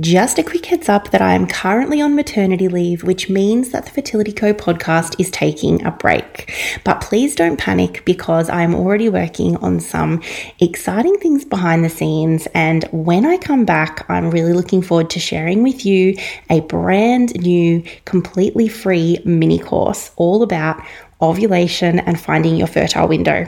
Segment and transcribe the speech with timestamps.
[0.00, 3.84] Just a quick heads up that I am currently on maternity leave, which means that
[3.84, 6.50] the Fertility Co podcast is taking a break.
[6.82, 10.22] But please don't panic because I'm already working on some
[10.60, 12.48] exciting things behind the scenes.
[12.54, 16.16] And when I come back, I'm really looking forward to sharing with you
[16.48, 20.82] a brand new, completely free mini course all about
[21.20, 23.46] ovulation and finding your fertile window.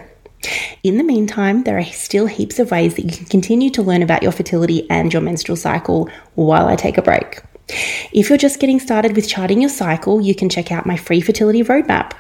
[0.82, 4.02] In the meantime, there are still heaps of ways that you can continue to learn
[4.02, 7.42] about your fertility and your menstrual cycle while I take a break.
[7.68, 11.20] If you're just getting started with charting your cycle, you can check out my free
[11.20, 12.12] fertility roadmap.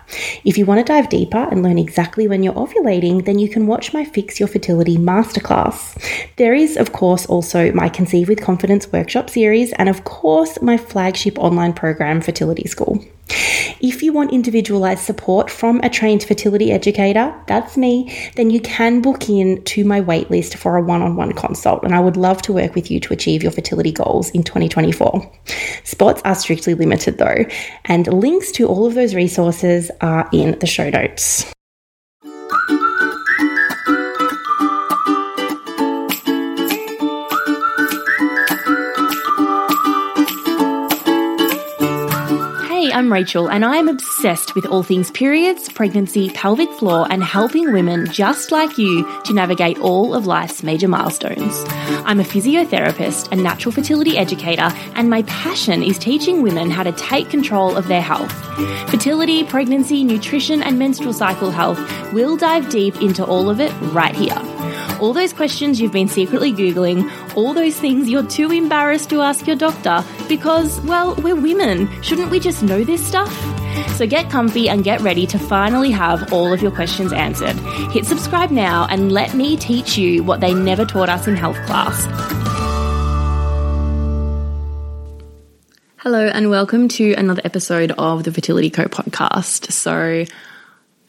[0.44, 3.66] If you want to dive deeper and learn exactly when you're ovulating, then you can
[3.66, 5.96] watch my Fix Your Fertility masterclass.
[6.36, 10.76] There is, of course, also my Conceive with Confidence workshop series, and of course, my
[10.76, 13.04] flagship online program, Fertility School.
[13.80, 19.00] If you want individualized support from a trained fertility educator, that's me, then you can
[19.00, 21.84] book in to my waitlist for a one on one consult.
[21.84, 25.30] And I would love to work with you to achieve your fertility goals in 2024.
[25.84, 27.44] Spots are strictly limited though,
[27.84, 31.53] and links to all of those resources are in the show notes.
[42.94, 47.72] I'm Rachel, and I am obsessed with all things periods, pregnancy, pelvic floor, and helping
[47.72, 51.64] women just like you to navigate all of life's major milestones.
[52.06, 56.92] I'm a physiotherapist, a natural fertility educator, and my passion is teaching women how to
[56.92, 58.30] take control of their health.
[58.88, 61.80] Fertility, pregnancy, nutrition, and menstrual cycle health,
[62.12, 64.38] we'll dive deep into all of it right here
[65.00, 69.46] all those questions you've been secretly Googling, all those things you're too embarrassed to ask
[69.46, 71.90] your doctor because, well, we're women.
[72.02, 73.32] Shouldn't we just know this stuff?
[73.96, 77.56] So get comfy and get ready to finally have all of your questions answered.
[77.92, 81.58] Hit subscribe now and let me teach you what they never taught us in health
[81.66, 82.04] class.
[85.96, 89.72] Hello, and welcome to another episode of the Fertility Co podcast.
[89.72, 90.26] So,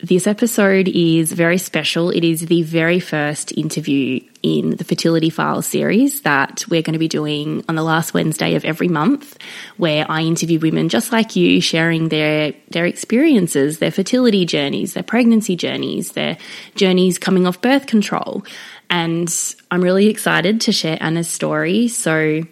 [0.05, 2.11] this episode is very special.
[2.11, 6.99] It is the very first interview in the Fertility Files series that we're going to
[6.99, 9.35] be doing on the last Wednesday of every month,
[9.77, 15.01] where I interview women just like you, sharing their, their experiences, their fertility journeys, their
[15.01, 16.37] pregnancy journeys, their
[16.75, 18.45] journeys coming off birth control.
[18.91, 19.33] And
[19.71, 21.87] I'm really excited to share Anna's story.
[21.87, 22.43] So,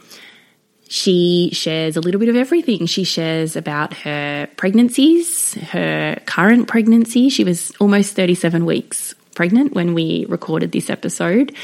[0.94, 2.86] she shares a little bit of everything.
[2.86, 7.30] She shares about her pregnancies, her current pregnancy.
[7.30, 11.56] She was almost 37 weeks pregnant when we recorded this episode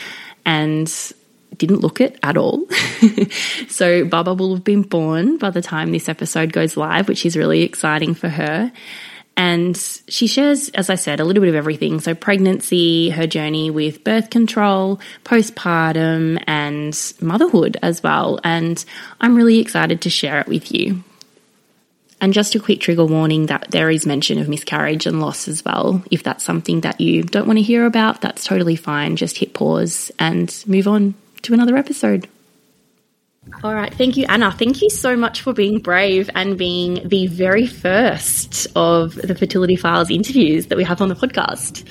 [0.48, 0.92] and
[1.56, 2.68] didn't look it at all.
[3.68, 7.38] so Baba will have been born by the time this episode goes live, which is
[7.38, 8.72] really exciting for her.
[9.40, 9.78] And
[10.10, 12.02] she shares, as I said, a little bit of everything.
[12.02, 18.42] So, pregnancy, her journey with birth control, postpartum, and motherhood as well.
[18.44, 18.84] And
[19.22, 21.06] I'm really excited to share it with you.
[22.20, 25.64] And just a quick trigger warning that there is mention of miscarriage and loss as
[25.64, 26.04] well.
[26.12, 29.16] If that's something that you don't want to hear about, that's totally fine.
[29.16, 31.14] Just hit pause and move on
[31.44, 32.28] to another episode.
[33.64, 33.94] All right.
[33.94, 34.52] Thank you, Anna.
[34.52, 39.76] Thank you so much for being brave and being the very first of the Fertility
[39.76, 41.88] Files interviews that we have on the podcast.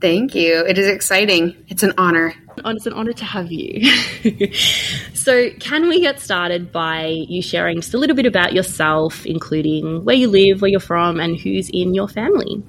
[0.00, 0.64] Thank you.
[0.66, 1.56] It is exciting.
[1.68, 2.34] It's an honor.
[2.58, 3.86] It's an honor to have you.
[5.14, 10.04] so, can we get started by you sharing just a little bit about yourself, including
[10.04, 12.62] where you live, where you're from, and who's in your family?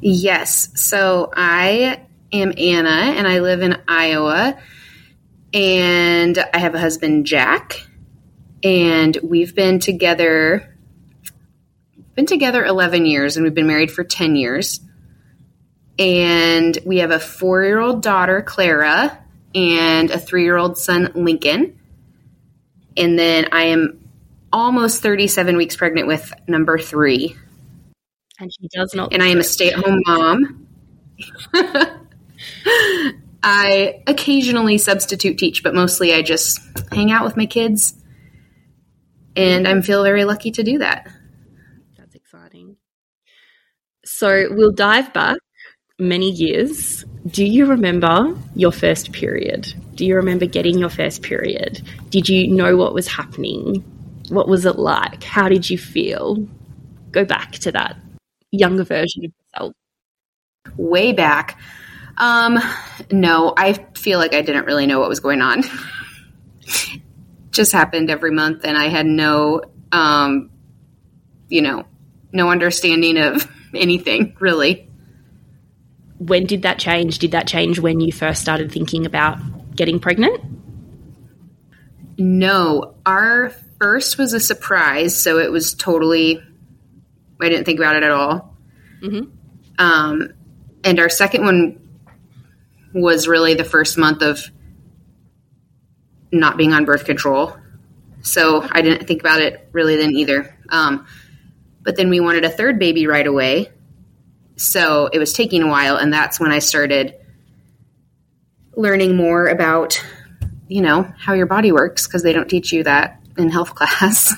[0.00, 0.70] Yes.
[0.74, 2.02] So, I
[2.32, 4.58] am Anna and I live in Iowa
[5.56, 7.86] and I have a husband, Jack,
[8.62, 10.76] and we've been together
[12.14, 14.80] been together 11 years and we've been married for 10 years.
[15.98, 19.18] And we have a 4-year-old daughter, Clara,
[19.54, 21.78] and a 3-year-old son, Lincoln.
[22.96, 24.08] And then I am
[24.50, 27.36] almost 37 weeks pregnant with number 3.
[28.40, 30.66] And she does not And I am a stay-at-home mom.
[33.48, 36.58] I occasionally substitute teach, but mostly I just
[36.90, 37.94] hang out with my kids.
[39.36, 41.08] And I feel very lucky to do that.
[41.96, 42.76] That's exciting.
[44.04, 45.38] So we'll dive back
[45.96, 47.04] many years.
[47.24, 49.72] Do you remember your first period?
[49.94, 51.82] Do you remember getting your first period?
[52.10, 53.76] Did you know what was happening?
[54.28, 55.22] What was it like?
[55.22, 56.48] How did you feel?
[57.12, 57.96] Go back to that
[58.50, 59.72] younger version of yourself.
[60.76, 61.60] Way back.
[62.18, 62.58] Um,
[63.10, 65.64] no, I feel like I didn't really know what was going on.
[67.50, 70.50] Just happened every month, and I had no, um,
[71.48, 71.84] you know,
[72.32, 74.88] no understanding of anything really.
[76.18, 77.18] When did that change?
[77.18, 79.38] Did that change when you first started thinking about
[79.76, 80.40] getting pregnant?
[82.18, 86.42] No, our first was a surprise, so it was totally.
[87.40, 88.56] I didn't think about it at all.
[89.02, 89.30] Mhm.
[89.78, 90.32] Um,
[90.82, 91.85] and our second one
[92.96, 94.40] was really the first month of
[96.32, 97.56] not being on birth control,
[98.22, 100.56] so I didn't think about it really then either.
[100.68, 101.06] Um,
[101.82, 103.70] but then we wanted a third baby right away,
[104.56, 107.14] so it was taking a while, and that's when I started
[108.74, 110.02] learning more about
[110.68, 114.34] you know how your body works because they don't teach you that in health class.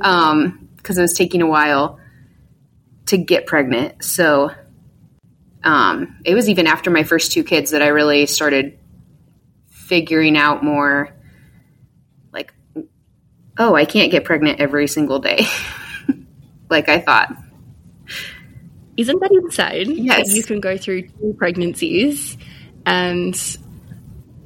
[0.00, 2.00] Um because it was taking a while
[3.06, 4.04] to get pregnant.
[4.04, 4.50] So
[5.64, 8.78] um it was even after my first two kids that i really started
[9.70, 11.14] figuring out more
[12.32, 12.52] like
[13.58, 15.46] oh i can't get pregnant every single day
[16.70, 17.34] like i thought
[18.96, 20.04] Isn't that insane?
[20.04, 20.28] Yes.
[20.28, 22.36] That you can go through two pregnancies
[22.84, 23.34] and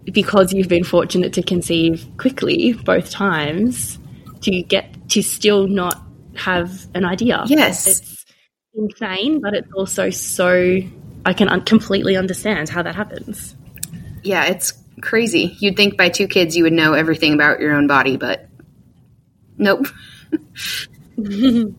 [0.04, 3.98] because you've been fortunate to conceive quickly both times,
[4.42, 6.00] to get to still not
[6.36, 7.42] have an idea.
[7.48, 7.86] Yes.
[7.88, 8.24] It's
[8.74, 10.78] insane, but it's also so
[11.26, 13.54] I can un- completely understand how that happens.
[14.22, 17.86] yeah it's crazy you'd think by two kids you would know everything about your own
[17.86, 18.48] body but
[19.58, 19.86] nope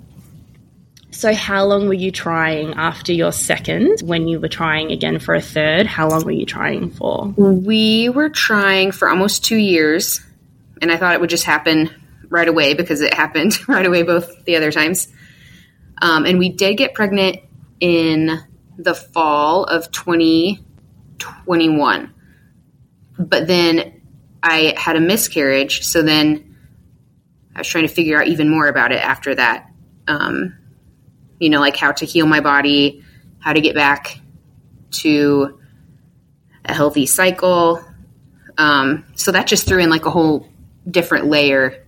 [1.09, 4.01] So, how long were you trying after your second?
[4.03, 7.29] When you were trying again for a third, how long were you trying for?
[7.35, 10.21] We were trying for almost two years,
[10.79, 11.89] and I thought it would just happen
[12.29, 15.07] right away because it happened right away both the other times.
[15.99, 17.37] Um, and we did get pregnant
[17.79, 18.39] in
[18.77, 22.13] the fall of 2021.
[23.19, 24.01] But then
[24.43, 26.55] I had a miscarriage, so then
[27.55, 29.71] I was trying to figure out even more about it after that.
[30.07, 30.55] Um,
[31.39, 33.03] you know, like how to heal my body,
[33.39, 34.19] how to get back
[34.91, 35.59] to
[36.65, 37.83] a healthy cycle.
[38.57, 40.47] Um, so that just threw in like a whole
[40.89, 41.85] different layer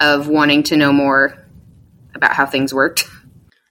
[0.00, 1.44] of wanting to know more
[2.14, 3.08] about how things worked.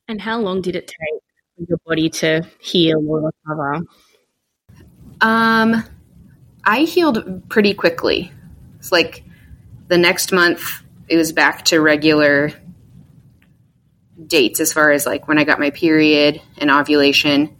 [0.07, 1.21] And how long did it take
[1.57, 3.85] for your body to heal or recover?
[5.21, 5.83] Um,
[6.63, 8.31] I healed pretty quickly.
[8.77, 9.23] It's like
[9.87, 12.51] the next month, it was back to regular
[14.25, 17.55] dates as far as like when I got my period and ovulation.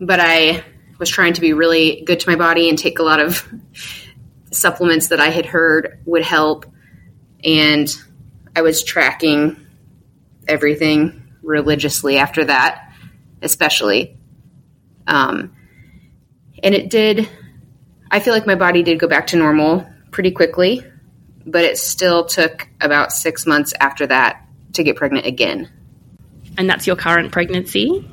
[0.00, 0.64] But I
[0.98, 3.46] was trying to be really good to my body and take a lot of
[4.50, 6.66] supplements that I had heard would help.
[7.44, 7.94] And
[8.54, 9.66] I was tracking
[10.48, 12.85] everything religiously after that,
[13.42, 14.16] especially.
[15.06, 15.56] Um,
[16.62, 17.28] and it did,
[18.10, 20.84] I feel like my body did go back to normal pretty quickly,
[21.44, 25.70] but it still took about six months after that to get pregnant again.
[26.58, 28.08] And that's your current pregnancy?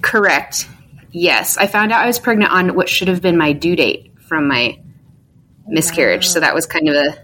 [0.00, 0.68] Correct.
[1.10, 1.56] Yes.
[1.56, 4.46] I found out I was pregnant on what should have been my due date from
[4.48, 4.80] my
[5.66, 6.28] miscarriage.
[6.28, 7.18] So that was kind of a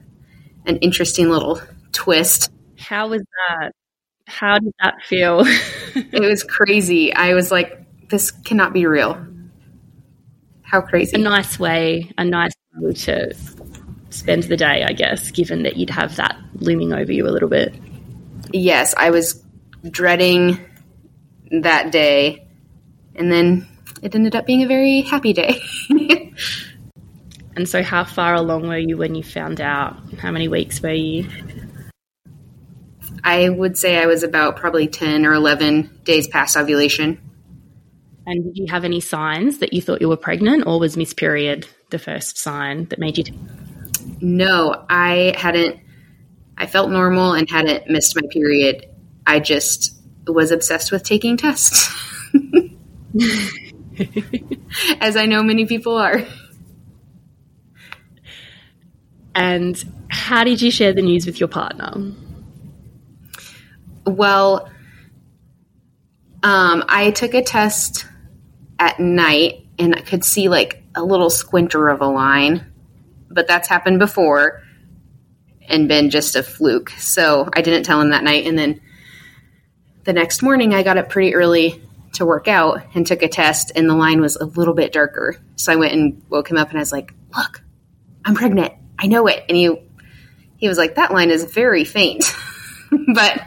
[0.66, 1.60] an interesting little
[1.92, 2.50] twist.
[2.76, 3.72] How was that?
[4.26, 5.44] How did that feel?
[5.94, 7.12] It was crazy.
[7.14, 9.24] I was like, this cannot be real.
[10.62, 11.14] How crazy.
[11.16, 13.34] a nice way, a nice way to
[14.10, 17.48] spend the day, I guess, given that you'd have that looming over you a little
[17.48, 17.74] bit.
[18.52, 19.42] yes, I was
[19.90, 20.58] dreading
[21.62, 22.46] that day.
[23.14, 23.66] And then
[24.02, 25.60] it ended up being a very happy day.
[27.56, 29.96] And so, how far along were you when you found out?
[30.18, 31.26] How many weeks were you?
[33.26, 37.20] I would say I was about probably 10 or 11 days past ovulation.
[38.24, 41.12] And did you have any signs that you thought you were pregnant, or was miss
[41.12, 43.24] period the first sign that made you?
[43.24, 43.34] T-
[44.20, 45.80] No, I hadn't.
[46.56, 48.86] I felt normal and hadn't missed my period.
[49.26, 51.88] I just was obsessed with taking tests,
[55.00, 56.24] as I know many people are.
[59.34, 61.92] and how did you share the news with your partner?
[64.06, 64.70] Well,
[66.42, 68.06] um, I took a test
[68.78, 72.72] at night and I could see like a little squinter of a line,
[73.28, 74.62] but that's happened before
[75.68, 76.90] and been just a fluke.
[76.90, 78.46] So I didn't tell him that night.
[78.46, 78.80] And then
[80.04, 81.82] the next morning, I got up pretty early
[82.14, 85.36] to work out and took a test, and the line was a little bit darker.
[85.56, 87.62] So I went and woke him up and I was like, Look,
[88.24, 88.72] I'm pregnant.
[88.98, 89.44] I know it.
[89.48, 89.76] And he,
[90.56, 92.24] he was like, That line is very faint.
[93.14, 93.42] but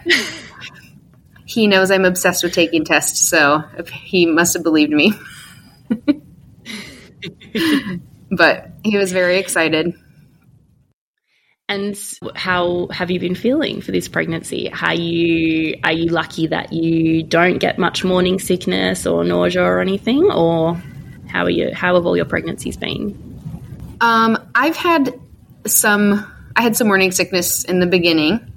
[1.50, 5.14] he knows I'm obsessed with taking tests, so he must have believed me.
[8.32, 9.96] but he was very excited.
[11.68, 12.00] And
[12.36, 14.72] how have you been feeling for this pregnancy?
[14.72, 19.80] Are you are you lucky that you don't get much morning sickness or nausea or
[19.82, 20.76] anything, or
[21.28, 21.74] how are you?
[21.74, 23.98] How have all your pregnancies been?
[24.02, 25.20] Um, I've had
[25.66, 28.52] some, I had some morning sickness in the beginning,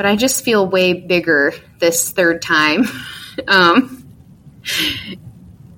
[0.00, 2.86] but I just feel way bigger this third time.
[3.48, 4.08] um,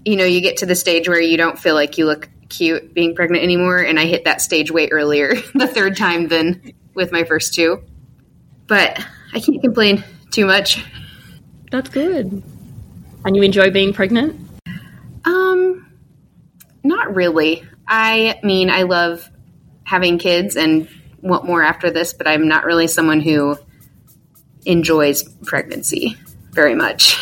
[0.04, 2.94] you know, you get to the stage where you don't feel like you look cute
[2.94, 7.10] being pregnant anymore, and I hit that stage way earlier the third time than with
[7.10, 7.82] my first two.
[8.68, 10.84] But I can't complain too much.
[11.72, 12.44] That's good.
[13.24, 14.38] And you enjoy being pregnant?
[15.24, 15.92] Um,
[16.84, 17.64] not really.
[17.88, 19.28] I mean, I love
[19.82, 20.88] having kids and
[21.20, 23.58] want more after this, but I'm not really someone who
[24.66, 26.16] enjoys pregnancy
[26.52, 27.16] very much.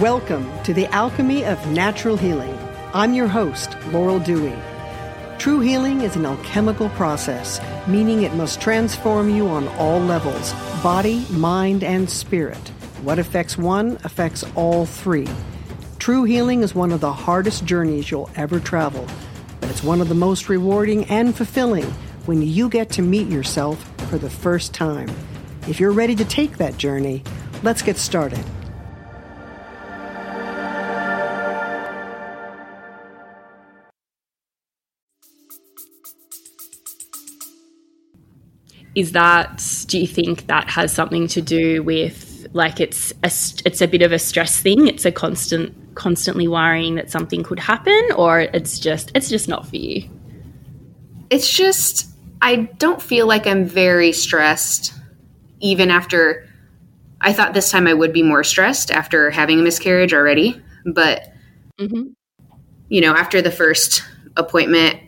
[0.00, 2.58] Welcome to the Alchemy of Natural Healing.
[2.92, 4.54] I'm your host, Laurel Dewey.
[5.38, 10.52] True healing is an alchemical process, meaning it must transform you on all levels
[10.82, 12.58] body, mind, and spirit.
[13.02, 15.28] What affects one affects all three.
[15.98, 19.06] True healing is one of the hardest journeys you'll ever travel,
[19.76, 21.84] it's one of the most rewarding and fulfilling
[22.24, 23.78] when you get to meet yourself
[24.08, 25.06] for the first time.
[25.68, 27.22] If you're ready to take that journey,
[27.62, 28.42] let's get started.
[38.94, 43.26] is that do you think that has something to do with like it's a,
[43.66, 47.58] it's a bit of a stress thing it's a constant constantly worrying that something could
[47.58, 50.08] happen or it's just it's just not for you
[51.30, 52.08] it's just
[52.42, 54.94] i don't feel like i'm very stressed
[55.60, 56.48] even after
[57.20, 61.32] i thought this time i would be more stressed after having a miscarriage already but
[61.80, 62.08] mm-hmm.
[62.88, 64.04] you know after the first
[64.36, 65.00] appointment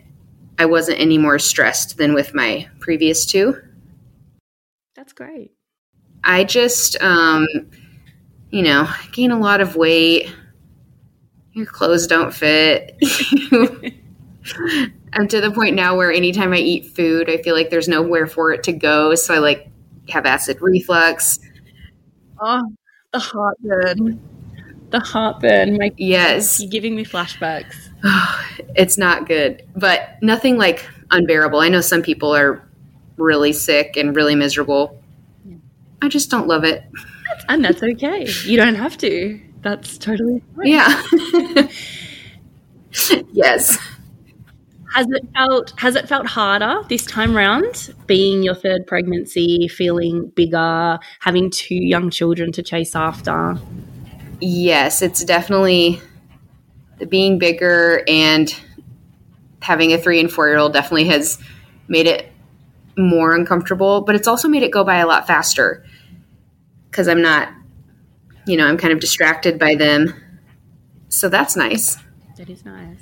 [0.57, 3.55] i wasn't any more stressed than with my previous two
[4.99, 5.53] that's great.
[6.25, 7.47] I just, um,
[8.51, 10.35] you know, gain a lot of weight.
[11.59, 12.95] Your clothes don't fit.
[15.11, 18.27] I'm to the point now where anytime I eat food, I feel like there's nowhere
[18.27, 19.13] for it to go.
[19.15, 19.67] So I like
[20.07, 21.37] have acid reflux.
[22.39, 22.61] Oh,
[23.11, 24.21] the heartburn.
[24.91, 25.77] The heartburn.
[25.77, 26.61] My yes.
[26.61, 27.75] You're giving me flashbacks.
[28.77, 31.59] it's not good, but nothing like unbearable.
[31.59, 32.65] I know some people are
[33.17, 34.97] really sick and really miserable.
[35.43, 35.57] Yeah.
[36.01, 36.85] I just don't love it.
[37.49, 38.27] And that's okay.
[38.45, 39.41] You don't have to.
[39.61, 40.67] That's totally fine.
[40.67, 41.03] Yeah.
[43.33, 43.77] yes.
[44.93, 50.31] Has it felt has it felt harder this time round being your third pregnancy, feeling
[50.35, 53.57] bigger, having two young children to chase after?
[54.41, 56.01] Yes, it's definitely
[56.97, 58.53] the being bigger and
[59.61, 61.37] having a 3 and 4 year old definitely has
[61.87, 62.31] made it
[62.97, 65.85] more uncomfortable, but it's also made it go by a lot faster
[66.89, 67.49] because I'm not,
[68.49, 70.11] you know, I'm kind of distracted by them.
[71.09, 71.97] So that's nice.
[72.35, 72.97] That is nice.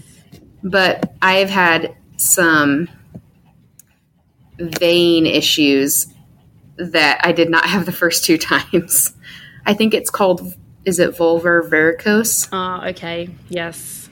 [0.62, 2.90] But I've had some
[4.60, 6.08] vein issues
[6.76, 9.16] that I did not have the first two times.
[9.66, 12.50] I think it's called, is it vulvar varicose?
[12.52, 13.30] Oh, okay.
[13.48, 14.10] Yes.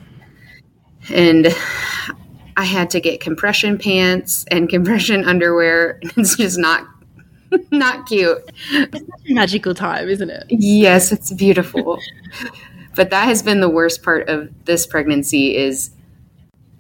[1.10, 1.48] And
[2.56, 6.00] I had to get compression pants and compression underwear.
[6.02, 6.88] It's just not
[7.72, 8.38] not cute.
[8.72, 10.46] It's a magical time, isn't it?
[10.50, 12.00] Yes, it's beautiful.
[12.96, 15.92] but that has been the worst part of this pregnancy is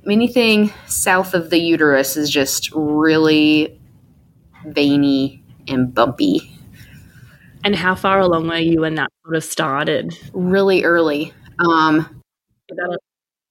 [0.10, 3.80] anything south of the uterus is just really
[4.68, 6.52] veiny and bumpy.
[7.64, 10.16] And how far along were you when that sort of started?
[10.34, 11.34] Really early.
[11.60, 12.22] Um,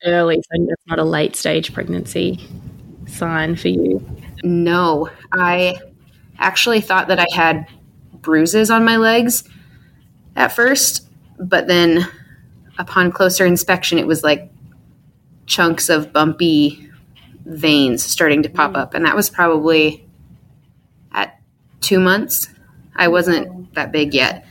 [0.05, 2.41] early, so that's not a late stage pregnancy
[3.07, 4.05] sign for you.
[4.45, 5.77] No, I
[6.39, 7.67] actually thought that I had
[8.13, 9.45] bruises on my legs
[10.37, 12.07] at first, but then
[12.79, 14.51] upon closer inspection, it was like
[15.47, 16.91] chunks of bumpy
[17.45, 18.95] veins starting to pop up.
[18.95, 20.07] And that was probably
[21.13, 21.39] at
[21.81, 22.49] two months.
[22.97, 24.47] I wasn't that big yet,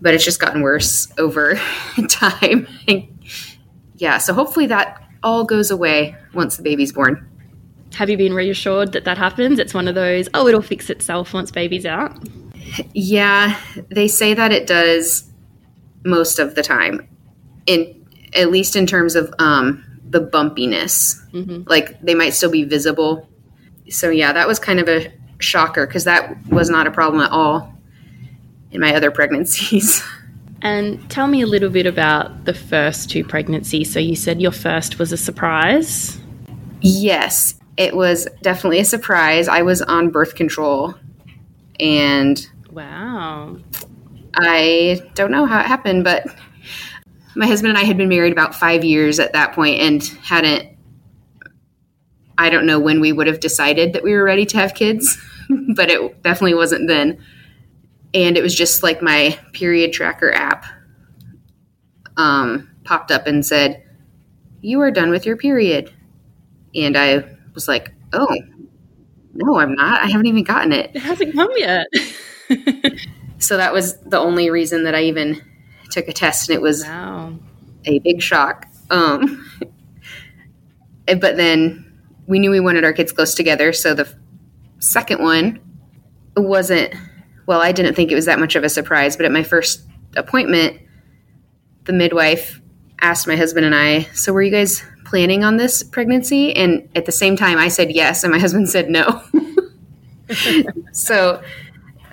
[0.00, 1.54] but it's just gotten worse over
[2.08, 2.66] time
[3.98, 7.28] yeah, so hopefully that all goes away once the baby's born.
[7.96, 9.58] Have you been reassured that that happens?
[9.58, 12.18] It's one of those, oh, it'll fix itself once baby's out?
[12.92, 13.58] Yeah,
[13.90, 15.30] they say that it does
[16.04, 17.08] most of the time.
[17.66, 21.18] In at least in terms of um, the bumpiness.
[21.30, 21.62] Mm-hmm.
[21.66, 23.28] Like they might still be visible.
[23.88, 27.30] So yeah, that was kind of a shocker because that was not a problem at
[27.30, 27.72] all
[28.70, 30.02] in my other pregnancies.
[30.62, 33.92] And tell me a little bit about the first two pregnancies.
[33.92, 36.18] So you said your first was a surprise?
[36.80, 39.48] Yes, it was definitely a surprise.
[39.48, 40.94] I was on birth control
[41.78, 43.56] and wow.
[44.34, 46.26] I don't know how it happened, but
[47.34, 50.76] my husband and I had been married about five years at that point and hadn't,
[52.38, 55.18] I don't know when we would have decided that we were ready to have kids,
[55.74, 57.22] but it definitely wasn't then.
[58.14, 60.64] And it was just like my period tracker app
[62.16, 63.82] um, popped up and said,
[64.62, 65.92] You are done with your period.
[66.74, 68.28] And I was like, Oh,
[69.34, 70.02] no, I'm not.
[70.02, 70.92] I haven't even gotten it.
[70.94, 71.88] It hasn't come yet.
[73.38, 75.42] so that was the only reason that I even
[75.90, 77.36] took a test, and it was wow.
[77.84, 78.66] a big shock.
[78.90, 79.50] Um,
[81.06, 84.08] but then we knew we wanted our kids close together, so the
[84.78, 85.60] second one
[86.36, 86.94] wasn't.
[87.46, 89.82] Well, I didn't think it was that much of a surprise, but at my first
[90.16, 90.80] appointment,
[91.84, 92.60] the midwife
[93.00, 97.06] asked my husband and I, "So were you guys planning on this pregnancy?" And at
[97.06, 99.22] the same time, I said yes, and my husband said no.
[100.92, 101.42] so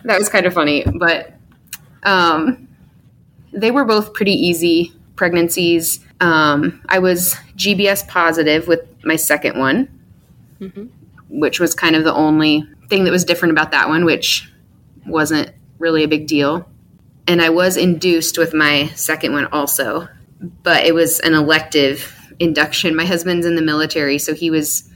[0.04, 1.34] that was kind of funny, but
[2.04, 2.68] um,
[3.52, 6.00] they were both pretty easy pregnancies.
[6.20, 9.88] Um, I was GBS positive with my second one,
[10.60, 10.86] mm-hmm.
[11.30, 14.52] which was kind of the only thing that was different about that one, which
[15.06, 16.68] wasn't really a big deal.
[17.28, 20.08] And I was induced with my second one also,
[20.64, 22.96] but it was an elective induction.
[22.96, 24.90] My husband's in the military, so he was,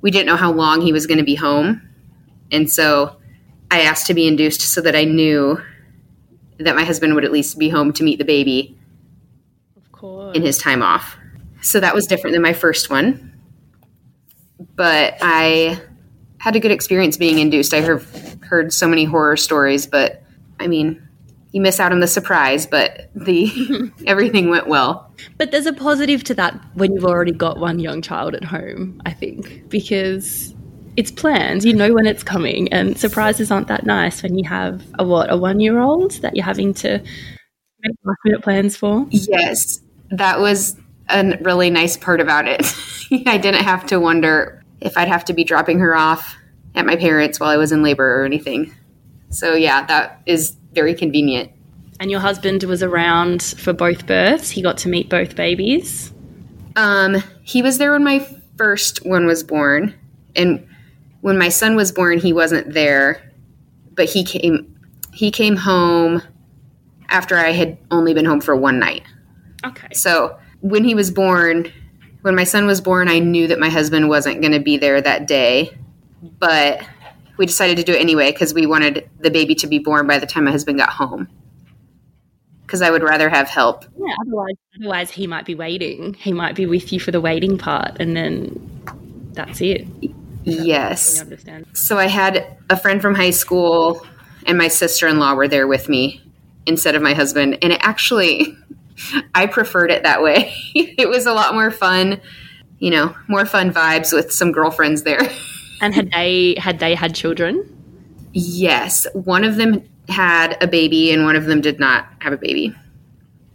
[0.00, 1.82] we didn't know how long he was going to be home.
[2.50, 3.16] And so
[3.70, 5.60] I asked to be induced so that I knew
[6.58, 8.78] that my husband would at least be home to meet the baby
[9.76, 10.36] of course.
[10.36, 11.16] in his time off.
[11.62, 13.32] So that was different than my first one.
[14.74, 15.80] But I
[16.38, 17.72] had a good experience being induced.
[17.72, 20.22] I have heard so many horror stories, but
[20.58, 21.06] I mean,
[21.52, 25.12] you miss out on the surprise, but the everything went well.
[25.38, 29.00] But there's a positive to that when you've already got one young child at home,
[29.06, 30.54] I think, because
[30.96, 31.64] it's planned.
[31.64, 35.30] You know when it's coming, and surprises aren't that nice when you have a what
[35.30, 36.98] a one year old that you're having to
[37.80, 39.06] make last minute plans for.
[39.10, 39.80] Yes,
[40.10, 40.76] that was
[41.08, 42.74] a really nice part about it.
[43.26, 46.36] I didn't have to wonder if I'd have to be dropping her off
[46.74, 48.74] at my parents while I was in labor or anything.
[49.30, 51.50] So yeah, that is very convenient.
[52.00, 54.50] And your husband was around for both births.
[54.50, 56.12] He got to meet both babies.
[56.74, 59.94] Um, he was there when my first one was born,
[60.34, 60.66] and
[61.20, 63.32] when my son was born, he wasn't there,
[63.94, 64.68] but he came
[65.12, 66.22] he came home
[67.08, 69.02] after I had only been home for one night.
[69.64, 69.88] Okay.
[69.92, 71.70] So when he was born,
[72.22, 75.00] when my son was born, I knew that my husband wasn't going to be there
[75.00, 75.76] that day,
[76.38, 76.82] but
[77.36, 80.18] we decided to do it anyway because we wanted the baby to be born by
[80.18, 81.28] the time my husband got home.
[82.62, 83.84] Because I would rather have help.
[83.96, 86.14] Yeah, otherwise, otherwise he might be waiting.
[86.14, 89.86] He might be with you for the waiting part, and then that's it.
[90.44, 91.20] Yes.
[91.20, 91.66] Understand.
[91.74, 94.04] So I had a friend from high school
[94.46, 96.22] and my sister in law were there with me
[96.66, 97.58] instead of my husband.
[97.62, 98.56] And it actually,
[99.34, 100.54] I preferred it that way.
[100.74, 102.20] it was a lot more fun,
[102.78, 105.20] you know, more fun vibes with some girlfriends there.
[105.82, 107.68] and had they had they had children?
[108.32, 109.06] Yes.
[109.12, 112.74] One of them had a baby and one of them did not have a baby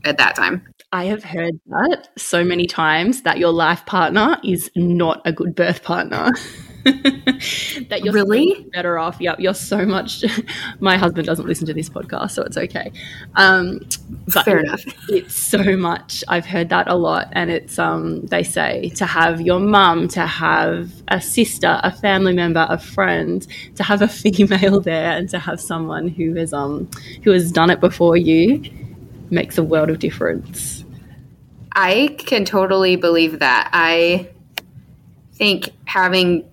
[0.06, 0.62] at that time.
[0.92, 5.56] I have heard that so many times that your life partner is not a good
[5.56, 6.32] birth partner.
[7.90, 9.18] that you're really better off.
[9.20, 10.24] Yep, you're so much.
[10.80, 12.92] My husband doesn't listen to this podcast, so it's okay.
[13.36, 13.82] Um,
[14.34, 14.84] but Fair enough.
[15.10, 16.24] It's so much.
[16.30, 20.26] I've heard that a lot, and it's um, they say to have your mum, to
[20.26, 23.46] have a sister, a family member, a friend,
[23.76, 26.90] to have a female there, and to have someone who has um
[27.24, 28.64] who has done it before you
[29.30, 30.86] makes a world of difference.
[31.74, 33.70] I can totally believe that.
[33.74, 34.30] I
[35.34, 36.50] think having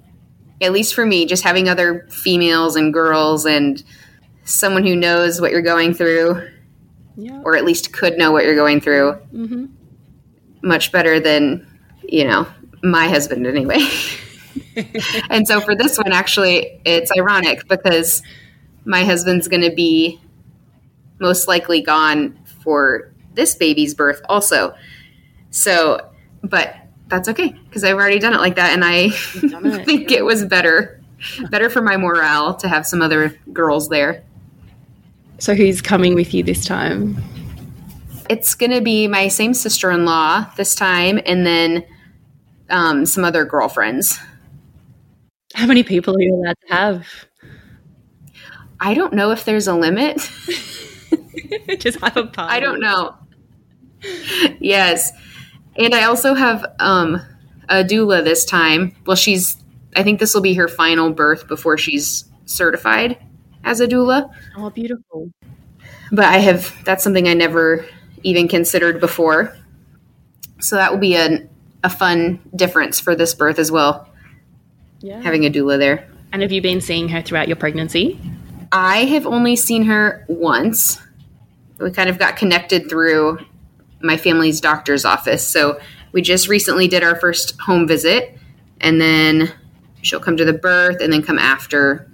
[0.60, 3.82] at least for me, just having other females and girls and
[4.44, 6.48] someone who knows what you're going through,
[7.16, 7.40] yeah.
[7.44, 9.66] or at least could know what you're going through, mm-hmm.
[10.62, 11.66] much better than,
[12.02, 12.46] you know,
[12.82, 13.80] my husband anyway.
[15.30, 18.22] and so for this one, actually, it's ironic because
[18.84, 20.20] my husband's going to be
[21.18, 24.74] most likely gone for this baby's birth also.
[25.50, 26.10] So,
[26.42, 26.76] but
[27.08, 29.84] that's okay because I've already done it like that, and I it.
[29.84, 31.00] think it was better,
[31.50, 34.24] better for my morale to have some other girls there.
[35.38, 37.22] So who's coming with you this time?
[38.30, 41.84] It's going to be my same sister in law this time, and then
[42.70, 44.18] um, some other girlfriends.
[45.54, 47.06] How many people are you allowed to have?
[48.80, 50.16] I don't know if there's a limit.
[51.78, 52.54] Just have a party.
[52.54, 53.14] I don't know.
[54.58, 55.12] yes.
[55.76, 57.20] And I also have um,
[57.68, 58.94] a doula this time.
[59.06, 59.56] Well, she's,
[59.96, 63.18] I think this will be her final birth before she's certified
[63.64, 64.30] as a doula.
[64.56, 65.30] Oh, beautiful.
[66.12, 67.84] But I have, that's something I never
[68.22, 69.56] even considered before.
[70.60, 71.46] So that will be a,
[71.82, 74.08] a fun difference for this birth as well,
[75.00, 75.20] Yeah.
[75.20, 76.08] having a doula there.
[76.32, 78.18] and have you been seeing her throughout your pregnancy?
[78.72, 81.00] I have only seen her once.
[81.78, 83.38] We kind of got connected through
[84.04, 85.46] my family's doctor's office.
[85.46, 85.80] So
[86.12, 88.38] we just recently did our first home visit,
[88.80, 89.52] and then
[90.02, 92.08] she'll come to the birth and then come after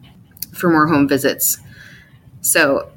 [0.53, 1.59] for more home visits.
[2.41, 2.91] So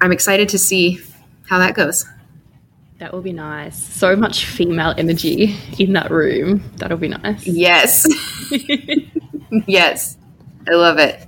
[0.00, 1.00] I'm excited to see
[1.48, 2.04] how that goes.
[2.98, 3.82] That will be nice.
[3.82, 6.62] So much female energy in that room.
[6.76, 7.46] That'll be nice.
[7.46, 8.06] Yes.
[9.66, 10.16] yes.
[10.68, 11.26] I love it.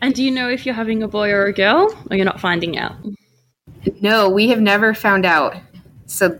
[0.00, 2.40] And do you know if you're having a boy or a girl, or you're not
[2.40, 2.96] finding out?
[4.00, 5.56] No, we have never found out.
[6.06, 6.38] So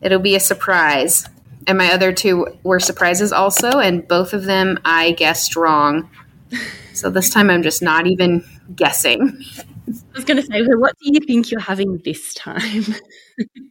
[0.00, 1.28] it'll be a surprise.
[1.66, 6.10] And my other two were surprises also, and both of them I guessed wrong.
[6.92, 9.42] So this time I'm just not even guessing.
[9.88, 12.84] I was going to say, well, what do you think you're having this time?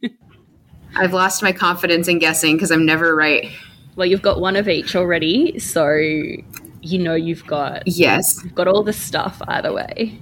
[0.96, 3.50] I've lost my confidence in guessing because I'm never right.
[3.96, 8.68] well, you've got one of each already, so you know you've got Yes, you've got
[8.68, 10.20] all the stuff either way.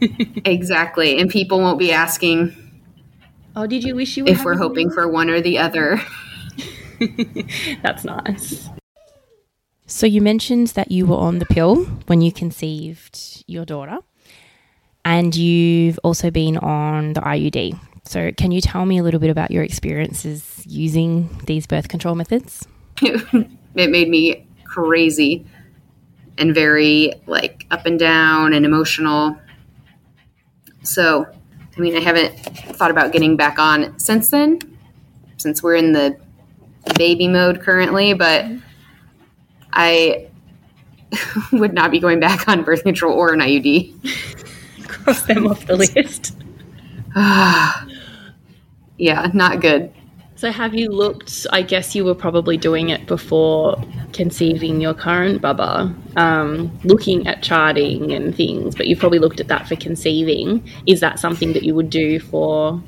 [0.44, 1.20] exactly.
[1.20, 2.54] And people won't be asking
[3.56, 5.98] Oh, did you wish you were if we're hoping for one or the other.
[7.82, 8.68] That's nice.
[9.86, 13.98] So you mentioned that you were on the pill when you conceived your daughter,
[15.06, 17.78] and you've also been on the IUD.
[18.04, 22.14] So can you tell me a little bit about your experiences using these birth control
[22.14, 22.66] methods?
[23.02, 25.46] it made me crazy
[26.36, 29.38] and very like up and down and emotional.
[30.82, 31.26] So,
[31.76, 32.34] I mean, I haven't
[32.76, 34.58] thought about getting back on since then,
[35.36, 36.18] since we're in the
[36.96, 38.46] baby mode currently, but
[39.72, 40.28] I
[41.52, 43.92] would not be going back on birth control or an IUD.
[44.88, 46.36] Cross them off the list.
[48.98, 49.92] Yeah, not good.
[50.36, 51.46] So have you looked?
[51.50, 57.42] I guess you were probably doing it before conceiving your current bubba, um, looking at
[57.42, 58.74] charting and things.
[58.74, 60.62] But you've probably looked at that for conceiving.
[60.86, 62.82] Is that something that you would do for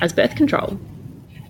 [0.00, 0.78] as birth control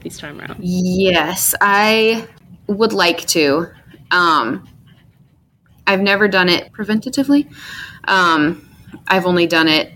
[0.02, 0.56] this time around?
[0.60, 2.26] Yes, I
[2.66, 3.66] would like to.
[4.10, 4.66] Um,
[5.86, 7.52] I've never done it preventatively.
[8.04, 8.66] Um,
[9.08, 9.92] I've only done it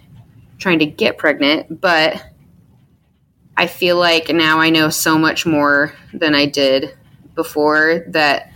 [0.58, 2.22] trying to get pregnant, but
[3.58, 6.96] I feel like now I know so much more than I did
[7.34, 8.52] before that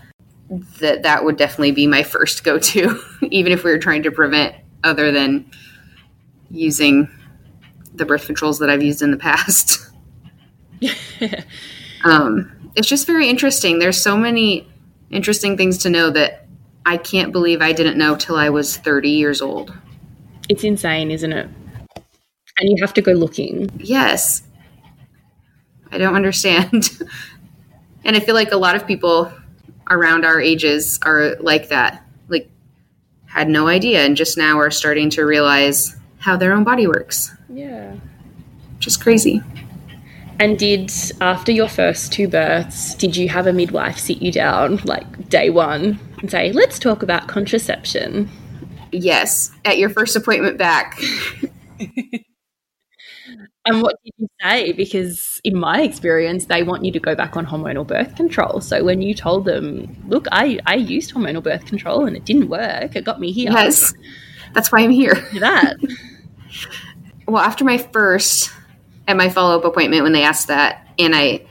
[0.78, 4.12] that that would definitely be my first go to, even if we were trying to
[4.12, 5.50] prevent other than
[6.50, 7.08] using
[7.94, 9.80] the birth controls that I've used in the past.
[12.04, 13.80] um, it's just very interesting.
[13.80, 14.68] There's so many
[15.10, 16.46] interesting things to know that
[16.86, 19.76] I can't believe I didn't know till I was 30 years old.
[20.48, 21.48] It's insane, isn't it?
[22.58, 23.68] And you have to go looking.
[23.78, 24.42] Yes.
[25.92, 26.90] I don't understand.
[28.04, 29.32] and I feel like a lot of people
[29.90, 32.04] around our ages are like that.
[32.28, 32.50] Like,
[33.26, 37.34] had no idea and just now are starting to realize how their own body works.
[37.48, 37.94] Yeah.
[38.78, 39.42] Just crazy.
[40.40, 44.78] And did after your first two births, did you have a midwife sit you down
[44.78, 48.28] like day one and say, "Let's talk about contraception"?
[48.90, 49.52] Yes.
[49.64, 50.98] At your first appointment back.
[53.64, 54.72] And what did you say?
[54.72, 58.60] Because in my experience, they want you to go back on hormonal birth control.
[58.60, 62.48] So when you told them, "Look, I I used hormonal birth control and it didn't
[62.48, 62.96] work.
[62.96, 63.94] It got me here." Yes.
[64.52, 65.14] That's why I'm here.
[65.38, 65.76] That.
[67.28, 68.50] well, after my first
[69.08, 71.46] at my follow up appointment when they asked that, and I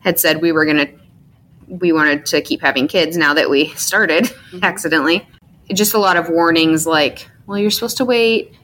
[0.00, 0.88] had said we were gonna
[1.66, 4.58] we wanted to keep having kids now that we started mm-hmm.
[4.62, 5.26] accidentally.
[5.72, 8.54] Just a lot of warnings like, well, you're supposed to wait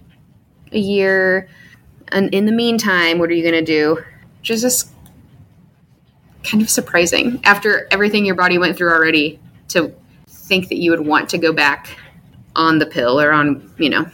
[0.72, 1.48] a year,
[2.12, 3.98] and in the meantime, what are you gonna do?
[4.38, 4.90] Which is just
[6.42, 9.94] kind of surprising after everything your body went through already to
[10.28, 11.96] think that you would want to go back
[12.56, 14.06] on the pill or on you know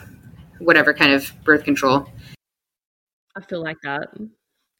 [0.59, 2.11] whatever kind of birth control.
[3.37, 4.09] I feel like that.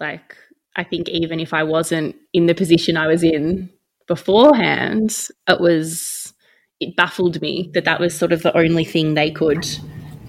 [0.01, 0.37] Like,
[0.75, 3.71] I think even if I wasn't in the position I was in
[4.07, 6.33] beforehand, it was
[6.81, 9.67] it baffled me that that was sort of the only thing they could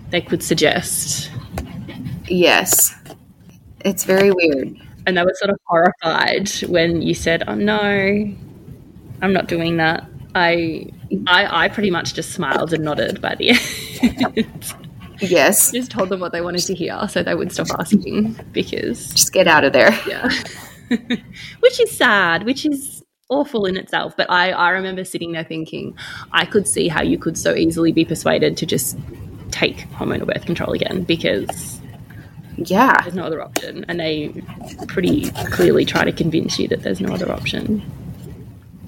[0.10, 1.30] they could suggest,
[2.28, 2.94] Yes.
[3.86, 4.76] It's very weird.
[5.06, 7.80] and they were sort of horrified when you said, "Oh no,
[9.22, 10.88] I'm not doing that." I
[11.28, 14.74] I, I pretty much just smiled and nodded by the end.
[15.20, 15.72] Yes.
[15.74, 19.32] just told them what they wanted to hear, so they would stop asking because Just
[19.34, 19.92] get out of there.
[20.08, 20.30] Yeah.
[21.60, 24.16] which is sad, which is awful in itself.
[24.16, 25.98] But I, I remember sitting there thinking,
[26.32, 28.98] I could see how you could so easily be persuaded to just
[29.52, 31.82] take hormonal birth control again because
[32.58, 33.02] Yeah.
[33.04, 33.86] There's no other option.
[33.88, 34.30] And they
[34.88, 37.82] pretty clearly try to convince you that there's no other option.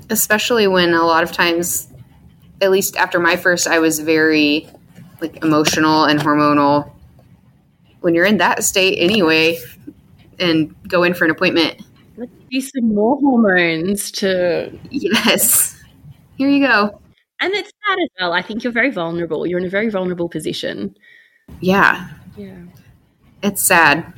[0.09, 1.87] Especially when a lot of times,
[2.61, 4.67] at least after my first, I was very
[5.21, 6.91] like emotional and hormonal.
[8.01, 9.59] When you're in that state anyway,
[10.39, 11.81] and go in for an appointment,
[12.17, 14.71] Let's do some more hormones to.
[14.89, 15.77] yes,
[16.37, 16.99] here you go.
[17.41, 18.33] And it's sad as well.
[18.33, 19.45] I think you're very vulnerable.
[19.45, 20.95] You're in a very vulnerable position.
[21.61, 22.55] Yeah, Yeah.
[23.41, 24.13] It's sad.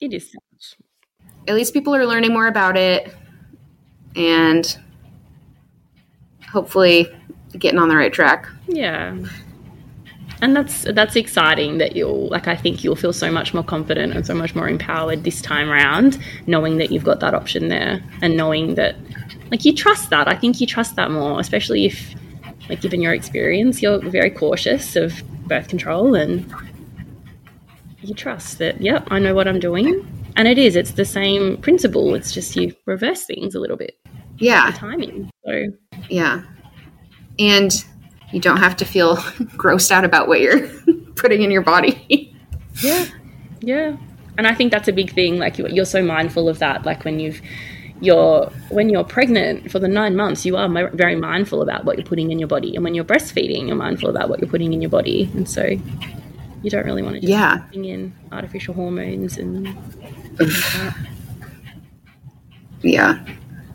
[0.00, 0.40] It is sad.
[1.48, 3.14] At least people are learning more about it,
[4.14, 4.78] and
[6.50, 7.08] hopefully
[7.58, 8.46] getting on the right track.
[8.68, 9.16] Yeah.
[10.42, 14.14] And that's that's exciting that you'll like I think you'll feel so much more confident
[14.14, 18.02] and so much more empowered this time round, knowing that you've got that option there
[18.22, 18.96] and knowing that
[19.50, 20.28] like you trust that.
[20.28, 22.14] I think you trust that more, especially if
[22.70, 26.50] like given your experience, you're very cautious of birth control and
[28.02, 30.06] you trust that, yep, I know what I'm doing.
[30.36, 32.14] And it is, it's the same principle.
[32.14, 33.98] It's just you reverse things a little bit.
[34.38, 35.30] Yeah, timing.
[35.44, 35.64] So
[36.08, 36.42] yeah,
[37.38, 37.72] and
[38.32, 39.16] you don't have to feel
[39.56, 40.68] grossed out about what you're
[41.16, 42.26] putting in your body.
[42.82, 43.06] Yeah,
[43.60, 43.96] yeah,
[44.38, 45.38] and I think that's a big thing.
[45.38, 46.86] Like you- you're so mindful of that.
[46.86, 47.42] Like when you've
[48.00, 52.06] you're when you're pregnant for the nine months, you are very mindful about what you're
[52.06, 54.80] putting in your body, and when you're breastfeeding, you're mindful about what you're putting in
[54.80, 55.76] your body, and so
[56.62, 57.58] you don't really want to just Yeah.
[57.72, 59.74] bring in artificial hormones and.
[62.82, 63.18] yeah.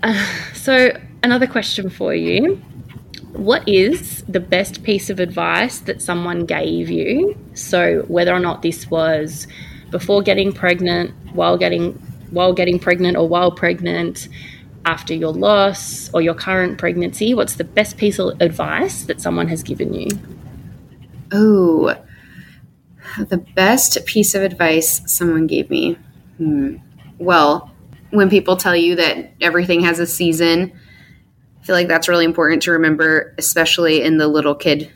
[0.54, 2.62] So another question for you.
[3.34, 7.36] What is the best piece of advice that someone gave you?
[7.56, 9.48] So whether or not this was
[9.90, 11.94] before getting pregnant, while getting
[12.30, 14.28] while getting pregnant or while pregnant,
[14.86, 19.48] after your loss or your current pregnancy, what's the best piece of advice that someone
[19.48, 20.08] has given you?
[21.32, 21.96] Oh,
[23.20, 25.98] the best piece of advice someone gave me.
[26.38, 26.78] Hmm.
[27.18, 27.72] Well,
[28.10, 30.74] when people tell you that everything has a season,
[31.62, 34.92] I feel like that's really important to remember, especially in the little kid,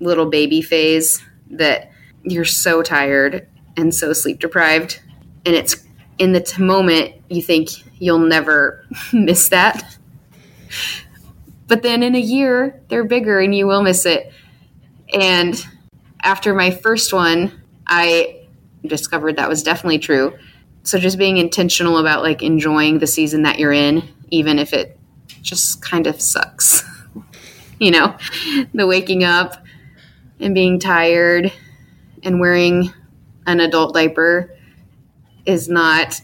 [0.00, 1.90] little baby phase, that
[2.22, 5.00] you're so tired and so sleep deprived.
[5.44, 5.84] And it's
[6.18, 7.70] in the t- moment you think
[8.00, 9.98] you'll never miss that.
[11.66, 14.32] But then in a year, they're bigger and you will miss it.
[15.12, 15.64] And
[16.24, 17.52] after my first one,
[17.86, 18.46] I
[18.84, 20.36] discovered that was definitely true.
[20.82, 24.98] So just being intentional about like enjoying the season that you're in, even if it
[25.42, 26.82] just kind of sucks.
[27.78, 28.16] you know,
[28.72, 29.64] the waking up
[30.40, 31.52] and being tired
[32.22, 32.92] and wearing
[33.46, 34.50] an adult diaper
[35.44, 36.20] is not,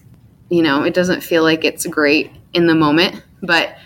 [0.49, 3.77] you know, it doesn't feel like it's great in the moment, but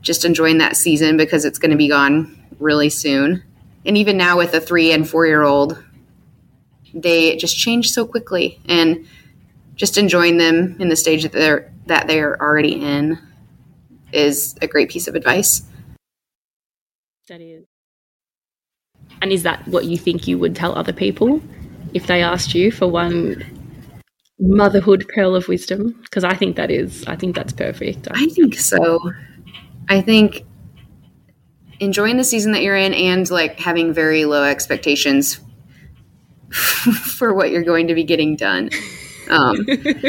[0.00, 3.44] just enjoying that season because it's going to be gone really soon
[3.86, 5.82] and even now with a three and four year old
[6.94, 9.06] they just change so quickly and
[9.74, 13.18] just enjoying them in the stage that they're that they're already in
[14.12, 15.62] is a great piece of advice
[17.28, 17.64] That is.
[19.22, 21.40] And is that what you think you would tell other people
[21.94, 23.42] if they asked you for one
[24.40, 25.92] motherhood pearl of wisdom?
[26.02, 28.08] Because I think that is, I think that's perfect.
[28.10, 28.98] i think so
[29.88, 30.44] i think
[31.82, 35.40] enjoying the season that you're in and like having very low expectations
[36.50, 38.70] for what you're going to be getting done
[39.32, 39.56] um,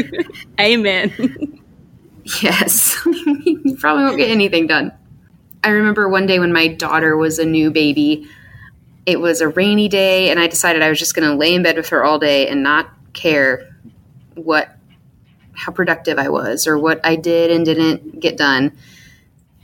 [0.60, 1.60] Amen.
[2.42, 2.98] Yes.
[3.06, 4.94] you probably won't get anything done.
[5.62, 8.30] I remember one day when my daughter was a new baby,
[9.06, 11.64] it was a rainy day, and I decided I was just going to lay in
[11.64, 13.76] bed with her all day and not care
[14.36, 14.74] what
[15.52, 18.72] how productive I was or what I did and didn't get done.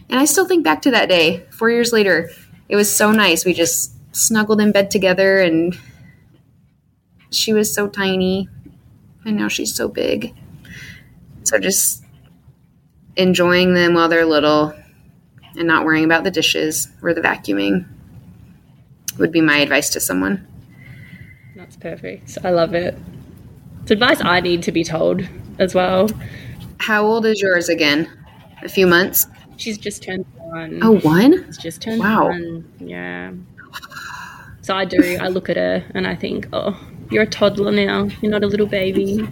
[0.10, 2.30] And I still think back to that day, 4 years later.
[2.68, 3.46] It was so nice.
[3.46, 5.78] We just snuggled in bed together and
[7.32, 8.50] she was so tiny
[9.24, 10.34] and now she's so big.
[11.44, 12.04] So just
[13.16, 14.74] enjoying them while they're little
[15.56, 17.86] and not worrying about the dishes or the vacuuming
[19.18, 20.48] would be my advice to someone.
[21.56, 22.38] That's perfect.
[22.44, 22.98] I love it.
[23.82, 25.28] It's advice I need to be told
[25.60, 26.10] as well.
[26.78, 28.10] How old is yours again?
[28.64, 29.28] A few months?
[29.60, 30.80] She's just turned one.
[30.82, 31.34] Oh, one?
[31.34, 32.30] It's just turned Wow.
[32.30, 32.66] one.
[32.80, 33.34] Yeah.
[34.62, 35.18] So I do.
[35.20, 36.80] I look at her and I think, oh,
[37.12, 38.08] you're a toddler now.
[38.22, 39.28] You're not a little baby.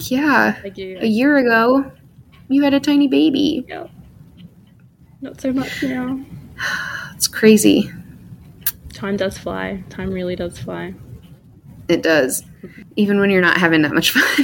[0.00, 0.60] Yeah.
[0.74, 0.98] Do.
[1.00, 1.90] A year ago,
[2.48, 3.64] you had a tiny baby.
[3.68, 3.86] Yeah.
[5.22, 6.20] Not so much now.
[7.14, 7.90] It's crazy.
[8.92, 9.82] Time does fly.
[9.88, 10.92] Time really does fly.
[11.88, 12.42] It does.
[12.96, 14.22] Even when you're not having that much fun,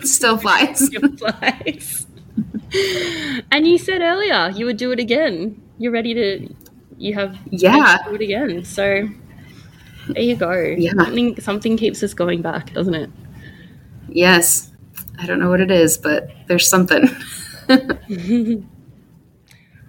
[0.00, 0.90] it still flies.
[0.92, 2.06] It flies.
[3.52, 5.62] and you said earlier you would do it again.
[5.78, 6.54] You're ready to.
[6.96, 7.38] You have.
[7.50, 7.98] Yeah.
[8.06, 8.64] Do it again.
[8.64, 9.08] So
[10.08, 10.52] there you go.
[10.52, 10.92] Yeah.
[10.92, 13.10] Something, something keeps us going back, doesn't it?
[14.08, 14.72] Yes.
[15.18, 17.08] I don't know what it is, but there's something.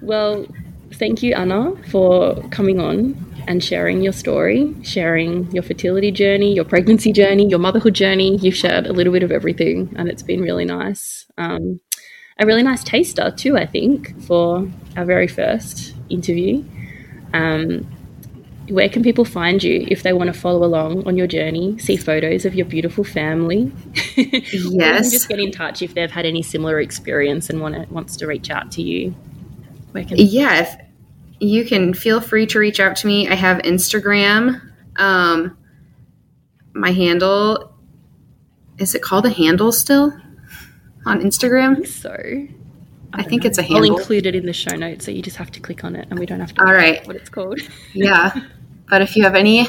[0.01, 0.45] well,
[0.93, 6.65] thank you, Anna, for coming on and sharing your story, sharing your fertility journey, your
[6.65, 8.37] pregnancy journey, your motherhood journey.
[8.37, 11.25] You've shared a little bit of everything, and it's been really nice.
[11.37, 11.79] Um,
[12.39, 16.63] a really nice taster, too, I think, for our very first interview.
[17.33, 17.85] Um,
[18.69, 21.97] where can people find you if they want to follow along on your journey, see
[21.97, 23.71] photos of your beautiful family?
[24.51, 25.11] Yes.
[25.11, 28.27] just get in touch if they've had any similar experience and want to, wants to
[28.27, 29.15] reach out to you.
[29.91, 30.75] Where can yeah, if,
[31.39, 33.27] you can feel free to reach out to me.
[33.27, 34.61] I have Instagram.
[34.97, 35.57] Um,
[36.73, 37.73] my handle
[38.77, 40.13] is it called a handle still
[41.05, 41.71] on Instagram?
[41.71, 42.09] I think so.
[43.13, 43.47] I, I think know.
[43.47, 43.91] it's a handle.
[43.91, 46.07] I'll include it in the show notes, so you just have to click on it,
[46.09, 46.65] and we don't have to.
[46.65, 47.59] All right, what it's called.
[47.93, 48.39] yeah,
[48.89, 49.67] but if you have any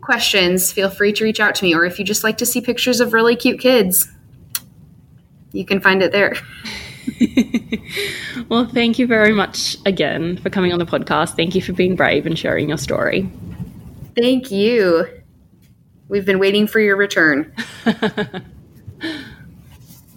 [0.00, 2.60] questions, feel free to reach out to me, or if you just like to see
[2.60, 4.08] pictures of really cute kids,
[5.52, 6.34] you can find it there.
[8.48, 11.36] well, thank you very much again for coming on the podcast.
[11.36, 13.28] Thank you for being brave and sharing your story.
[14.16, 15.06] Thank you.
[16.08, 17.52] We've been waiting for your return.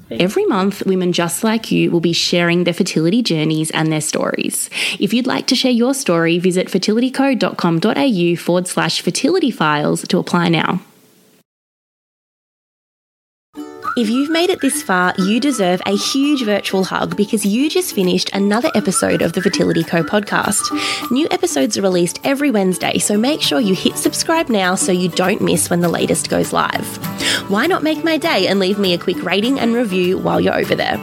[0.10, 4.70] Every month, women just like you will be sharing their fertility journeys and their stories.
[5.00, 10.50] If you'd like to share your story, visit fertilityco.com.au forward slash fertility files to apply
[10.50, 10.82] now.
[13.98, 17.96] If you've made it this far, you deserve a huge virtual hug because you just
[17.96, 20.62] finished another episode of the Fertility Co podcast.
[21.10, 25.10] New episodes are released every Wednesday, so make sure you hit subscribe now so you
[25.10, 26.86] don't miss when the latest goes live.
[27.50, 30.54] Why not make my day and leave me a quick rating and review while you're
[30.54, 30.98] over there?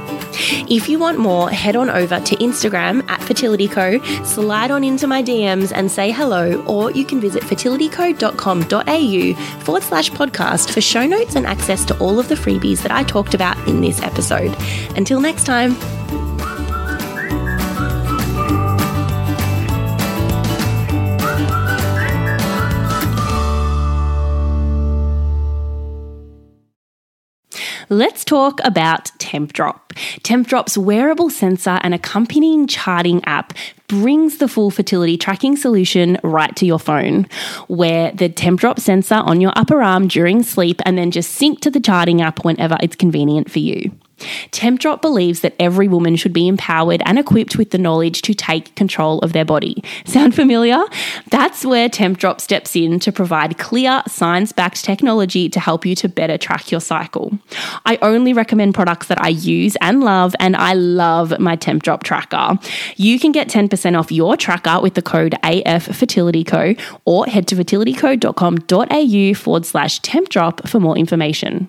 [0.68, 5.08] If you want more, head on over to Instagram at Fertility Co, slide on into
[5.08, 11.04] my DMs and say hello, or you can visit fertilityco.com.au forward slash podcast for show
[11.06, 14.56] notes and access to all of the freebies that I talked about in this episode.
[14.96, 15.76] Until next time.
[27.88, 29.80] Let's talk about TempDrop.
[30.22, 33.52] TempDrop's wearable sensor and accompanying charting app
[33.88, 37.26] brings the full fertility tracking solution right to your phone.
[37.68, 41.70] Wear the TempDrop sensor on your upper arm during sleep and then just sync to
[41.70, 43.92] the charting app whenever it's convenient for you.
[44.50, 48.74] TempDrop believes that every woman should be empowered and equipped with the knowledge to take
[48.74, 49.82] control of their body.
[50.04, 50.82] Sound familiar?
[51.30, 56.08] That's where TempDrop steps in to provide clear, science backed technology to help you to
[56.08, 57.38] better track your cycle.
[57.86, 62.58] I only recommend products that I use and love, and I love my TempDrop tracker.
[62.96, 67.46] You can get 10% off your tracker with the code AF Fertility AFFertilityCo or head
[67.48, 71.68] to fertilityco.com.au forward slash TempDrop for more information.